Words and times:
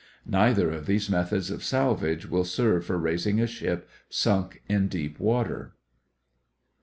Neither 0.25 0.71
of 0.71 0.87
these 0.87 1.11
methods 1.11 1.51
of 1.51 1.63
salvage 1.63 2.25
will 2.27 2.43
serve 2.43 2.85
for 2.87 2.97
raising 2.97 3.39
a 3.39 3.45
ship 3.45 3.87
sunk 4.09 4.63
in 4.67 4.87
deep 4.87 5.19
water. 5.19 5.75